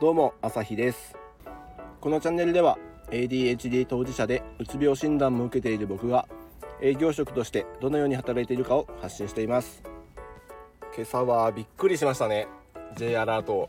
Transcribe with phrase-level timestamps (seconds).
[0.00, 1.14] どうも朝日です。
[2.00, 2.78] このチャンネルでは
[3.10, 6.26] ADHD 当事者でうつ病診断も受けている僕が
[6.80, 9.82] 営業職としてどのように働いているかを発信しています。
[10.96, 12.48] 今朝はびっくりしましたね。
[12.96, 13.68] J アラート。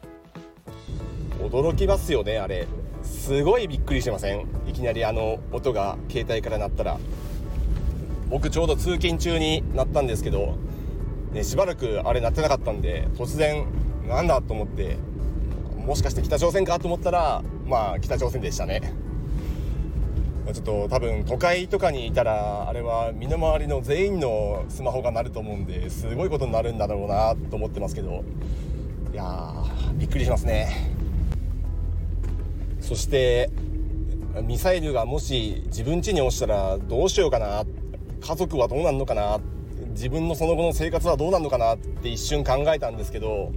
[1.39, 2.65] 驚きますよねあれ。
[3.03, 4.47] すごいびっくりしません？
[4.65, 6.97] いきなりあの音が携帯から鳴ったら。
[8.29, 10.55] 僕ちょうど通勤中になったんですけど、
[11.33, 13.65] ね、しばらくあれ鳴ってなかったんで突然
[14.07, 14.95] なんだと思って。
[15.85, 18.93] もしかして北朝鮮かと思ったらまあ北朝鮮でしたね。
[20.53, 28.23] ちょっと多分都会とかにいたらあれは身の回りの全員のスマホが鳴ると思うんですごいことになるんだろうなと思ってますけど。
[29.13, 30.93] いやーびっくりしますね。
[32.79, 33.49] そして
[34.41, 37.65] ミサイルがもし自分家に落ちたらどうしようかな。
[38.21, 39.39] 家族はどうなるのかな。
[39.89, 43.51] 自分のその後の生活はどうなるのかなって一瞬考えたんですけど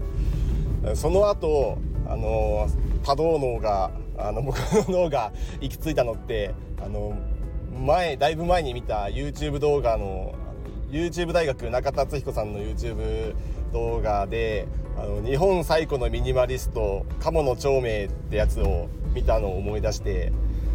[0.94, 2.68] その後あの
[3.02, 7.16] 多動脳があの僕の脳が行き着いたのってあの
[7.84, 10.34] 前だいぶ前に見た YouTube 動画の
[10.90, 13.34] YouTube 大学中田敦彦さんの YouTube
[13.72, 20.32] 動画であの日本最古のミニマリスト鴨の長命ってやつを見たのを思い出して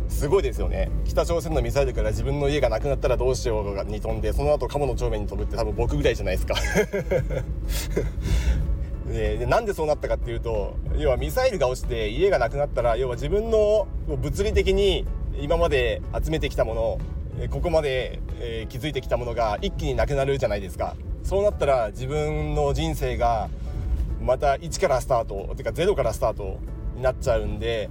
[0.10, 0.90] すごいですよね。
[1.06, 6.56] 北朝鮮のミサイルから自分の家がなくなったらどうしように飛んでその後鴨の長命に飛ぶって多分僕ぐらいじゃないですか。
[9.10, 15.06] でなんでそうなったかっていうと要はミサイルが落ちて家がなくなったら要は自分の物理的に
[15.40, 17.00] 今まで集めてきたも
[17.40, 20.96] のここまで、えー、気づいてきたものが一気になくなるじゃないですか。
[21.24, 23.50] そうなったら自分の人生が
[24.22, 26.60] また1からスタートてか0からスタート
[26.96, 27.90] になっちゃうんで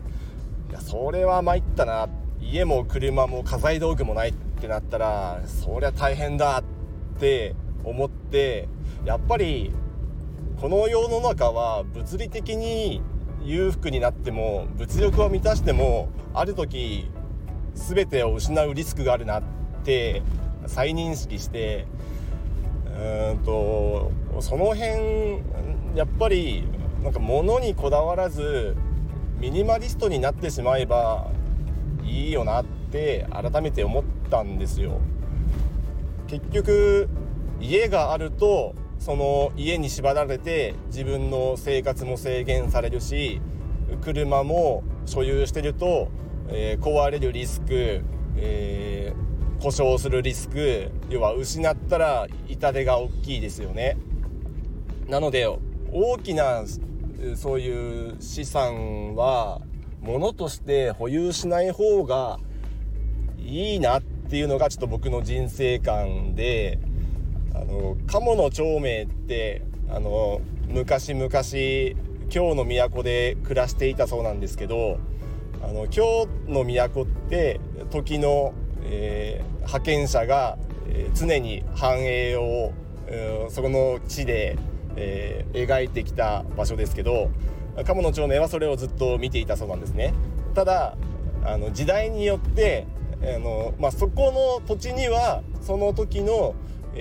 [0.70, 2.08] いやそれは参ったな。
[2.40, 8.68] 家も車も家財道具もないってなったらそりゃ大変だって思って
[9.04, 9.72] やっぱり
[10.60, 13.00] この世の中は物理的に
[13.44, 17.08] 裕福になっても物欲を満たしてもある時
[17.74, 19.42] 全てを失うリスクがあるなっ
[19.84, 20.20] て
[20.66, 21.86] 再認識して
[22.86, 24.10] うんと
[24.40, 25.42] その辺
[25.94, 26.64] やっぱり
[27.04, 28.76] なんか物にこだわらず
[29.38, 31.30] ミニマリストになってしまえば
[32.02, 34.98] いいよなって改めて思ったんですよ。
[36.26, 37.08] 結局
[37.60, 43.40] 家があるとその家に縛られて自分の生活も制限されるし
[44.02, 46.08] 車も所有してると、
[46.48, 48.02] えー、壊れるリスク、
[48.36, 53.96] えー、故障するリスク要は失ったら痛手が大きいですよね。
[55.08, 55.48] なので
[55.90, 56.64] 大きな
[57.34, 59.60] そういう資産は
[60.02, 62.38] 物として保有しない方が
[63.38, 66.78] いいなっていうのがちょっと僕の人生観で
[67.54, 71.30] あの鴨の長命ってあの昔々
[72.28, 74.98] 京の都で暮らしていたそうなんですけど
[75.62, 77.60] あの京の都って
[77.90, 78.52] 時の、
[78.84, 80.56] えー、派遣者が、
[81.14, 82.72] 常に繁栄を、
[83.06, 84.56] えー、そこの地で、
[84.96, 87.30] えー、描いてきた場所ですけど
[87.84, 90.14] 鴨の長命はそれをずっと見ていたそうなんですね。
[90.54, 90.96] ただ
[91.44, 92.86] あの時代によって
[93.22, 96.54] あの、まあ、そこの土地にはその時の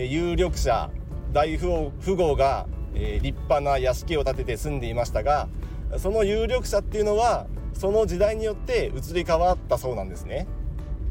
[0.06, 0.92] 有力者
[1.34, 5.50] 大富豪が立派な屋敷を建てて住んでいましたが
[5.98, 10.48] その有力者っていうのはその時代によって移り変わったそうなんですね。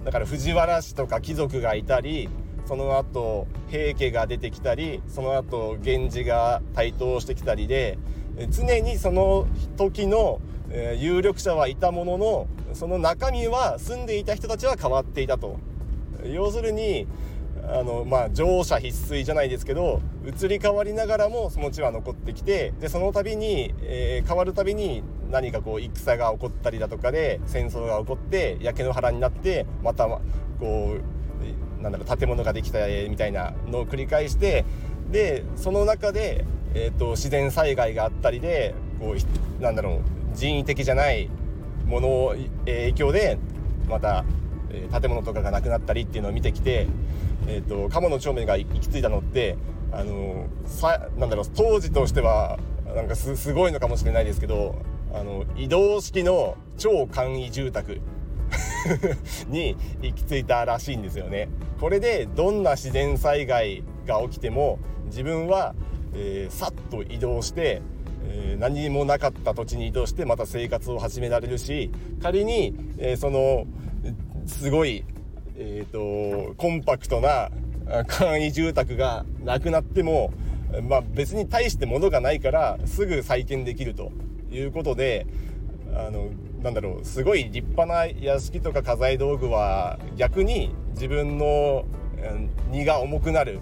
[0.05, 2.29] だから藤原氏とか貴族がいたり
[2.65, 7.99] その後平家が出てきたりその後源氏が台頭してきたりで
[8.51, 10.41] 常にその時の
[10.97, 15.59] 有力者はいたもののその中身は住んでいた人たちは変わっていたと。
[16.25, 17.07] 要するに
[17.69, 30.21] あのまあ乗車必須じゃないですけど移り変わりながらもその地は残ってきてでその度に、えー、変わるたびに何かこう戦が起こったりだとかで戦争が起こって焼け野原になってまたこ
[30.61, 32.79] うなんだろう建物ができた
[33.09, 34.65] みたいなのを繰り返して
[35.11, 39.97] でその中で、えーと、自然災害があったりでこうなんだろ
[40.35, 41.29] う人為的じゃない
[41.87, 43.39] ものを、えー、影響で
[43.89, 44.25] また、
[44.71, 46.87] えー、建物とかがなくなったりっていうのを見てきて
[47.47, 49.57] えーと、鴨の長命が行き着いたのって
[49.93, 52.59] あのさなんだろう当時としては
[52.95, 54.77] なんかすすごいのかもしれないですけど
[55.13, 58.01] あの移動式の超簡易住宅
[59.49, 61.49] に行き着いたらしいんですよね。
[61.81, 65.75] これでどんな自然災害が起きても自分は、
[66.15, 67.83] えー、さっと移動して、
[68.25, 71.91] えー、何もなかった土地に移動してまた生活を始められるし
[72.23, 73.67] 仮に、えー、その
[74.47, 75.05] すごい
[75.59, 77.51] えーと、コンパクトな
[78.07, 80.33] 簡易住宅がなくなっても、
[80.83, 84.13] まあ、別に大して物がないからすぐ再建できると
[84.51, 85.27] いうことで
[85.95, 86.31] あの
[86.63, 91.85] なんだろうすごい立派な屋敷とか家財道具は逆に自分の
[92.71, 93.61] 荷が重くなる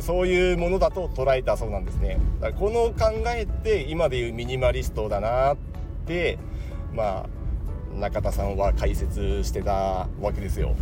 [0.00, 2.18] そういうものだと捉えたそうなんですね。
[2.58, 5.56] この考えって今でいうミニマリストだなっ
[6.06, 6.38] て
[6.92, 7.26] まあ
[7.98, 10.74] 中田さんは解説してたわけですよ。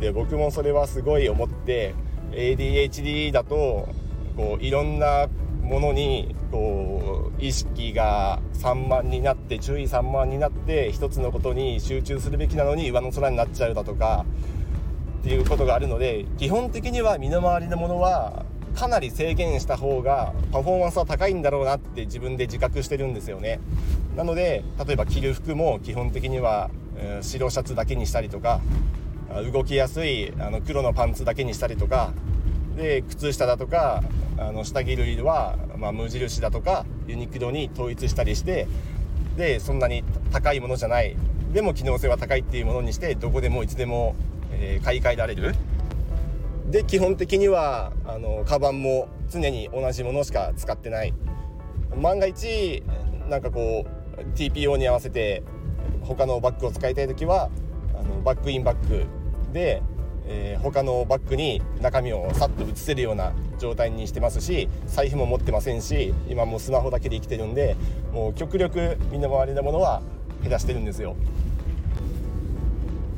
[0.00, 1.94] で僕もそれはすごい思って
[2.32, 3.88] ADHD だと
[4.36, 5.28] こういろんな
[5.62, 14.26] ものにこう意識が散漫になって注意散漫になって一つのことに集中するべきなのに上の空になっちゃうだとか
[15.20, 18.44] っていうことがあるので基本的には身の回りのものは
[18.74, 23.60] かなり制限した方がパフォーマンスは高いんだろうなって自分で自覚してるんですよね。
[24.16, 28.60] なので例えば着る服も基本的には、え、白シャツだけにしたりとか
[29.52, 32.12] 動きやすいあの黒のパンツだけにしたりとか
[32.76, 34.02] で靴下だとか
[34.38, 38.66] あの下着類は、まあ、無印だとかユニクロに統一したりして
[39.36, 41.16] でそんなに高いものじゃない。
[41.52, 44.16] でも機能性は高いっていうものにしてどこでもいつでも、
[44.52, 45.54] えー、買い替えられる。
[46.66, 51.14] で基本的にはあのカバンも常に同じものしか使ってない。
[51.96, 52.82] 万が一
[53.28, 55.42] なんかこう TPO に合わせて
[56.02, 57.50] 他のバッグを使いたい時は
[57.98, 59.06] あのバックインバッグ
[59.52, 59.82] で
[60.26, 67.76] えー、他のバッグに中身をさっと移せるような状態にしてますし財布も持ってませんし今もうスマホだけで生きてるんで
[68.12, 70.02] もう極力身の回りのものは
[70.42, 71.16] 減らしてるんですよ。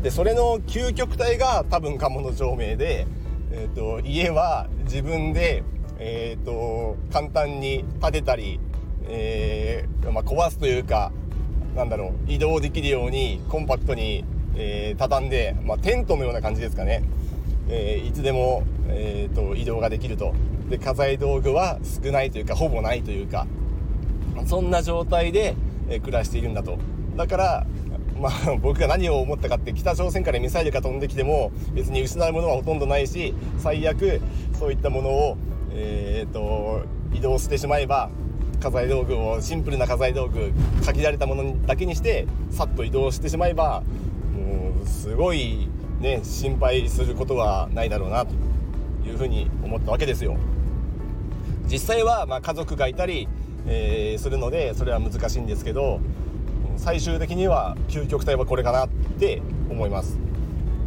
[0.02, 3.06] でそれの究極体が多分鴨の証明で、
[3.52, 5.62] えーと、家は自分で、
[5.98, 8.60] えーと、簡単に建てたり、
[9.08, 11.12] えー、まあ、壊すというか
[11.74, 14.24] なんだろう移動できるようにコンパクトに
[14.56, 17.02] えー、畳んで、まあ、テントのような感じですかね、
[17.68, 20.34] えー、いつでも、えーと、移動ができると。
[20.68, 23.46] で家財道具は少ないというかほぼないというか
[24.46, 25.54] そんな状態で、
[25.88, 26.76] え、暮らしているんだと。
[27.16, 27.66] だから
[28.20, 34.20] まあ、僕が何を思ったかって北朝鮮からミサイルが飛んできても別に失うものはほとんどないし最悪
[34.58, 35.36] そういったものを、
[35.72, 38.10] えーと移動してしまえば
[38.60, 40.52] 家財道具をシンプルな家財道具
[40.84, 43.82] 限られたものだけにしてさっと移動してしまえば
[44.34, 45.68] もうすごい
[46.00, 48.32] ね心配することはないだろうなと
[49.06, 50.36] いうふうに思ったわけですよ。
[51.70, 53.28] 実際はま家族がいたり、
[53.66, 56.00] えー、するのでそれは難しいんですけど
[56.76, 58.88] 最終的には究極体はこれかなっ
[59.18, 60.18] て思います。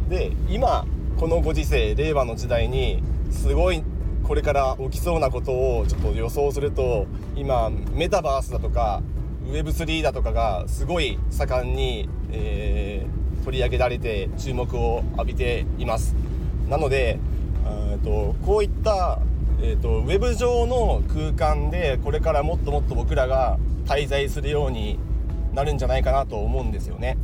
[0.08, 0.86] で今
[1.18, 3.82] このご時世令和の時代にすごい
[4.24, 7.06] これから起きそうなことをちょっと予想すると
[7.36, 9.02] 今メタバースだとか
[9.46, 16.14] Web3 だとかがすごい盛んに、えー取り上げられて注目を浴びています。
[16.68, 17.18] なので
[18.04, 19.18] とこういった、
[19.60, 24.98] えーと、ウェブ上の空間でこれからもっともっと僕らが滞在するように
[25.52, 27.16] なるんじゃないかなと思うんですよね、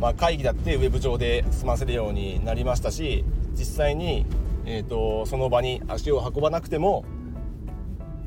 [0.00, 3.24] まあ、会議だってウェブ上で済ませるようになりましたし
[3.54, 4.26] 実際に、
[4.64, 7.04] えーとその場に足を運ばなくても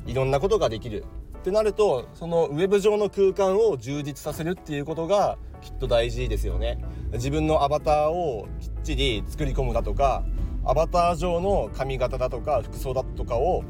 [0.06, 1.06] いろんなことができる。
[1.40, 6.84] ってなるとそのウェブ上の空間を充実させるっていうことがきっと大事ですよね。
[7.14, 10.24] 自分のアバターをきっちり作り込むだとか
[10.66, 13.64] アバター上の髪型だとか服装だとかを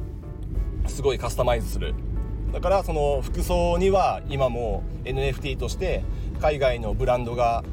[0.87, 1.93] すごいカスタマイズする。
[2.51, 6.03] だからその服装には今も NFT として
[6.41, 7.63] 海外のブランドが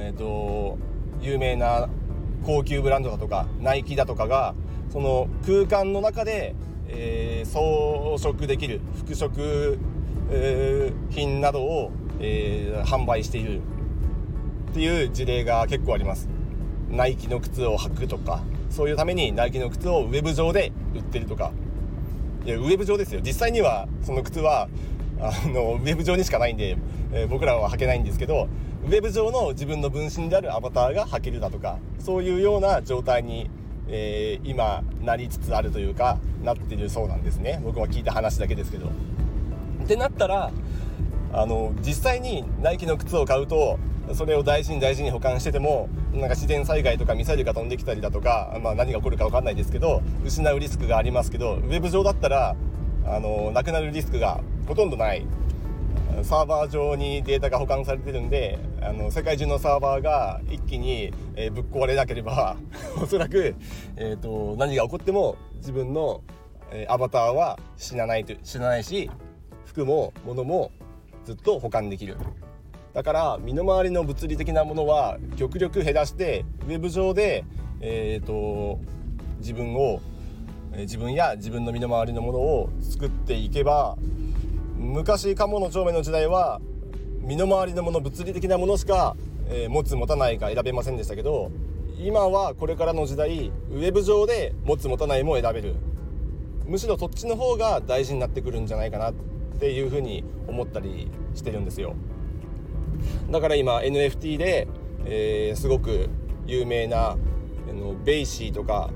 [0.00, 0.78] えっ、ー、と
[1.20, 1.88] 有名な
[2.44, 4.54] 高級ブランドだとかナイキだとかが
[4.90, 6.54] その空間の中で、
[6.88, 9.30] えー、装飾できる服飾、
[10.30, 13.62] えー、品などを、えー、販売している。
[14.70, 16.28] っていう事例が結構あります。
[16.90, 21.52] ナイキの靴を履くとかそういうためにナイキの靴をウェブ上で売ってるとか。
[22.44, 24.68] いやウェブ上ですよ実際にはその靴は
[25.18, 26.76] あのウェブ上にしかないんで、
[27.12, 28.48] えー、僕らは履けないんですけど
[28.84, 33.48] ウェブ上の自分の分身であるアバターが履けるだとかそういうような状態に、
[33.88, 38.90] えー、今なりつつあるというかなってるそうなんですね僕は聞いた話だけですけど。
[39.84, 40.50] ってなったら
[41.32, 43.78] あの実際にナイキの靴を買うと
[44.12, 52.56] それを大事に大事に保管しててもなんか自然災害とかミサイルが飛んできたりだとか、まあ、何が起こるか分かんないですけど失うリスクがありますけどウェブ上だったら
[53.06, 55.26] あのなくなるリスクがほとんどない。
[56.22, 62.56] サーバー上にデータが保管されてるんであの世界中のサーバーが一気に、えー、ぶっ壊れなければ
[63.02, 63.56] おそらく、
[63.96, 66.22] えーと、何が起こっても自分の、
[66.70, 69.10] えー、アバターは死なないと死なないし
[69.66, 70.70] 服も物も
[71.24, 72.16] ずっと保管できる。
[72.94, 77.44] だから身の回りの物理的なものは極力減らしてウェブ上で、
[77.80, 78.80] えーと、
[79.38, 80.00] 自分を
[80.76, 83.96] 自分や自分の身の回りのものを作っていけば
[84.76, 86.60] 昔鴨の長明の時代は
[87.20, 89.16] 身の回りのもの物理的なものしか、
[89.48, 91.50] えー、持つ持たないが選べませんでしたけど
[91.98, 95.74] 今はこれからの時代ウェブ上で持つ持たないも選べる。
[96.66, 99.14] むしろそっちの方が大事になってくるんじゃないかなっ
[99.60, 101.94] ていうふうに思ったりしてるんですよ。
[103.30, 104.68] だから今 NFT で、
[105.04, 106.08] えー、すごく
[106.46, 108.90] 有名なあの BAYC とか、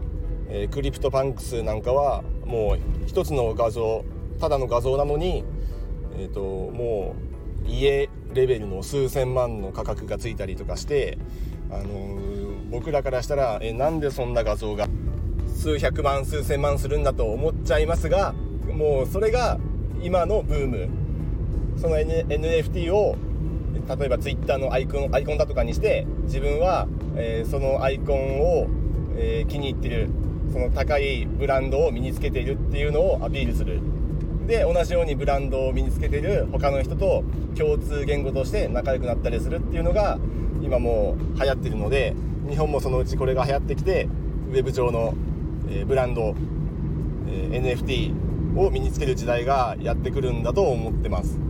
[0.49, 4.05] えー、 CryptoPunks なんかはもう一つの画像
[4.41, 5.45] ただの画像なのに、
[6.17, 7.17] えーと、も
[7.65, 11.19] う家レベルの数千万の価格がついたりとかして、
[11.71, 14.87] あのー、僕らからしたらえなんでそんな画像が
[15.57, 18.33] 数百万数千万するんだと思っちゃいますが
[18.73, 19.59] もうそれが
[20.01, 20.89] 今のブーム。
[21.81, 23.17] その、N、NFT を
[23.89, 28.67] 例えば Twitter のアイコンアイコンだとかにして自分は、えー、そのアイコンを、
[29.17, 30.11] えー、気に入ってる
[30.53, 33.81] その高いブランドを身につけているっていうのをアピールする。
[34.47, 37.23] で同じようにブランドを身につけている他の人と
[37.55, 40.19] 共通言語として仲良くなったりするっていうのが
[40.63, 42.15] 今もう流行ってるので
[42.49, 44.09] 日本もそのうちこれが流行ってきて
[44.49, 45.13] ウェブ上の、
[45.69, 46.35] えー、ブランド、
[47.29, 51.48] えー、NFT を身につける時代がやってくるんだと思ってます。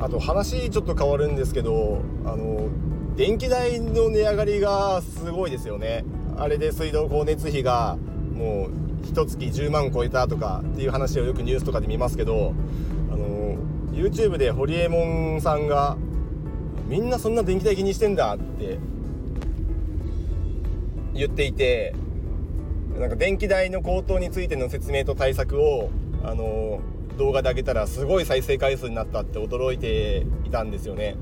[0.00, 2.68] あと話ちょっと変わるんですけどあの
[3.16, 6.04] 電気代の値上がりがすごいですよね。
[6.36, 7.98] あれで水道光熱費が
[8.32, 8.70] もう
[9.04, 12.54] 一月10万超えたとかっていう話をよくニュースとかで見ますけど
[13.10, 13.56] あの
[13.92, 15.96] YouTube でホリエモンさんが
[16.86, 18.78] みんなそんな電気代気にしてんだって
[21.12, 21.96] 言っていて
[22.98, 25.90] なんか電気代の高騰についての説明と対策を
[26.22, 26.80] あの
[27.18, 31.16] 動画で上げたらすごい再生回数になったって驚いていたんですよね。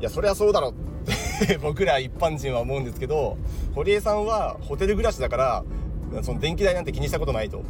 [0.00, 0.68] いやそりゃそうだろ。
[0.68, 0.74] っ
[1.46, 3.36] て僕ら一般人は思うんですけど
[3.74, 5.64] 堀江さんはホテル暮らしだから
[6.22, 7.62] その電気代なんて気にしたことないと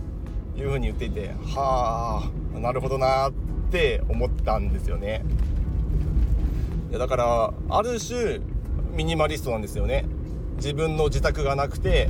[0.56, 3.32] いうふうに言っていてはあなるほどなっ
[3.70, 5.24] て思ったんですよね。
[6.90, 8.40] いやだからある種
[8.94, 10.04] ミニマリストなんですよね。
[10.56, 12.08] 自分の自宅がなくて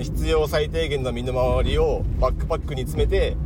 [0.00, 3.36] 必要最低限の身の回りをバックパックに詰めて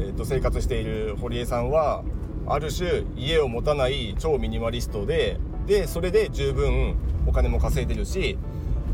[0.00, 2.02] えー、と生活している堀江さんは
[2.46, 8.38] ある種家を持たない超ミニマリストででそれで十分お金も稼いでるし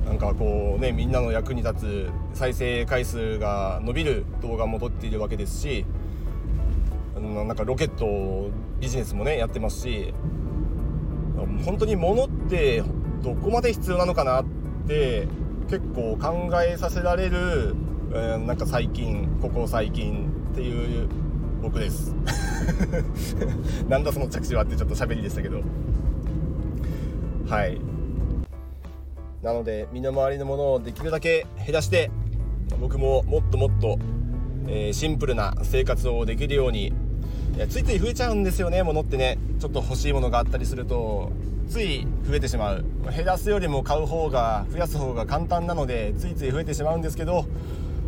[0.04, 5.84] なんかこうねみんなの役に立つ再生回数が伸びる動画も撮っているわけですし
[7.14, 10.12] なんかロケットビジネスもねやってますし
[11.64, 12.82] 本当に物って
[13.22, 14.44] どこまで必要なのかなっ
[14.88, 15.28] て
[15.70, 17.74] 結構考えさせられる、
[18.14, 21.06] え、なんか最近ここ最近っていう
[21.60, 22.14] 僕です。
[23.90, 25.60] なんだその着地はってちょっと喋りでしたけど。
[27.46, 27.78] はい。
[29.42, 32.10] なので身の回りのものをできるだけ減らして
[32.80, 33.98] 僕ももっともっと、
[34.66, 36.94] えー、シンプルな生活をできるように
[37.68, 39.36] ついつい増えちゃうんですよね物ってね。
[39.60, 41.32] ちょっと欲しいものがあったりすると
[41.68, 42.84] つい増えてしまう。
[43.14, 47.44] 減らすよりも買う方が増やす方が簡単なのでついつい増えてしまうんですけど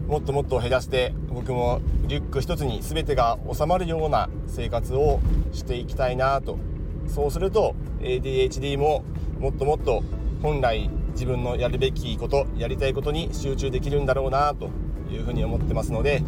[0.08, 5.20] もっともっと減らして僕もリュック一つに全てが収まるような生活を
[5.52, 6.58] していきたいなと。
[7.06, 9.04] そうすると ADHD も
[9.38, 10.02] もっともっと
[10.42, 14.70] 本来自分のやるべきことやりたいことに集中できるんだろうなと
[15.10, 16.22] いうふうに思ってますので、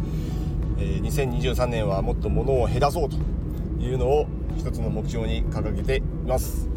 [0.77, 3.17] 2023年はもっと物を減らそうと
[3.83, 6.69] いうのを一つの目標に掲げています。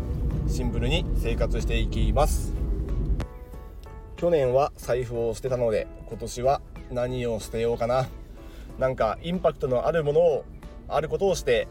[0.49, 2.54] シンプルに生活していきます。
[4.16, 8.08] 去年は財布を捨てたので今年は何を捨てようかな。
[8.78, 10.44] なんかインパクトのあるものを
[10.88, 11.68] あることをして、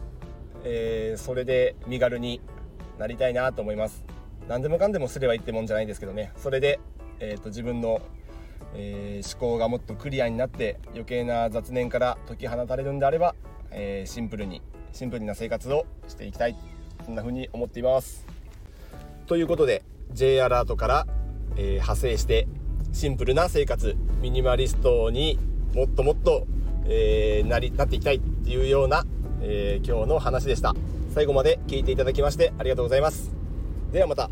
[0.64, 2.40] えー、それで身軽に
[2.98, 4.04] なりたいなと思います。
[4.48, 6.32] 何でもかんでもすればいいってもんじゃないんですけどね。
[6.36, 6.80] それで、
[7.20, 8.00] えーと、自分の、
[8.74, 13.34] えー、思考がもっとクリアになって余計な雑念から解き放たれるんであれば、
[13.70, 16.56] えー、シンプルにシンプルな生活をしていきたい。
[17.04, 18.26] そんな風に思っています。
[19.26, 21.06] ということで J アラートから、
[21.56, 22.46] えー、派生して
[22.92, 23.96] シンプルな生活。
[24.24, 25.38] ミニマリストに
[25.74, 26.46] もっともっと、
[26.86, 29.04] えー、なりなっていきたいっていうような、
[29.42, 30.74] えー、今日の話でした。
[31.12, 33.30] 最後まで聞いていただきましてありがとうございます。
[33.92, 34.30] ではまた。